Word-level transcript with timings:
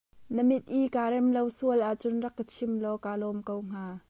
Na 0.35 0.43
mit 0.49 0.63
i 0.79 0.79
kaa 0.95 1.11
rem 1.11 1.27
lo 1.35 1.41
sual 1.57 1.81
ahcun 1.89 2.17
rak 2.23 2.33
ka 2.37 2.43
chim 2.53 2.71
law 2.83 2.97
kaa 3.03 3.19
lawm 3.21 3.39
ko 3.47 3.53
hnga. 3.61 3.85